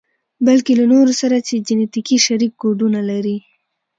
[0.45, 3.37] بلکې له نورو سره چې جنتیکي شريک کوډونه لري.